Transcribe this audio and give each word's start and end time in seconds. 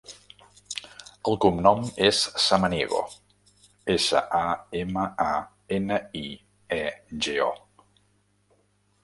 El 1.31 1.35
cognom 1.43 1.83
és 2.07 2.21
Samaniego: 2.45 3.01
essa, 3.97 4.23
a, 4.39 4.49
ema, 4.81 5.05
a, 5.27 5.37
ena, 5.79 6.01
i, 6.25 6.25
e, 6.81 6.83
ge, 7.29 7.39
o. 7.53 7.89